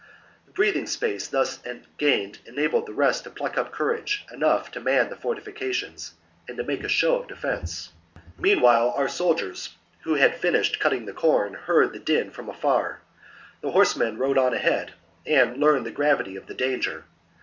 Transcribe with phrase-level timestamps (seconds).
[0.47, 1.59] The breathing space thus
[1.99, 6.15] gained enabled the rest to pluck up courage enough to man the fortifications
[6.49, 7.91] and make a show of defence.
[8.13, 8.23] TheSu 39.
[8.41, 12.49] Meanwhile our soldiers, who had finished attack the cuttiug thc com, heard the din from
[12.49, 13.01] afar.
[13.61, 14.93] The horsemen rode on ahead,
[15.27, 17.03] and learned the gravity of the danger.